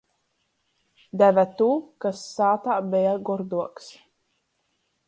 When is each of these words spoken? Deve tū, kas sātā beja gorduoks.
Deve 1.21 1.43
tū, 1.59 1.69
kas 2.07 2.25
sātā 2.39 2.79
beja 2.97 3.13
gorduoks. 3.31 3.97